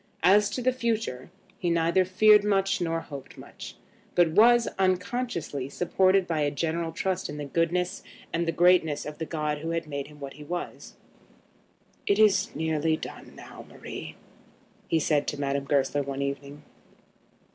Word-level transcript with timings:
As 0.23 0.49
to 0.49 0.63
the 0.63 0.73
future, 0.73 1.29
he 1.59 1.69
neither 1.69 2.05
feared 2.05 2.43
much 2.43 2.81
nor 2.81 3.01
hoped 3.01 3.37
much; 3.37 3.75
but 4.15 4.31
was, 4.31 4.67
unconsciously, 4.79 5.69
supported 5.69 6.25
by 6.25 6.39
a 6.39 6.49
general 6.49 6.91
trust 6.91 7.29
in 7.29 7.37
the 7.37 7.45
goodness 7.45 8.01
and 8.33 8.47
the 8.47 8.51
greatness 8.51 9.05
of 9.05 9.19
the 9.19 9.27
God 9.27 9.59
who 9.59 9.69
had 9.69 9.85
made 9.85 10.07
him 10.07 10.19
what 10.19 10.33
he 10.33 10.43
was. 10.43 10.95
"It 12.07 12.17
is 12.17 12.49
nearly 12.55 12.97
done 12.97 13.35
now, 13.35 13.63
Marie," 13.69 14.15
he 14.87 14.99
said 14.99 15.27
to 15.27 15.39
Madame 15.39 15.65
Goesler 15.65 16.01
one 16.03 16.23
evening. 16.23 16.63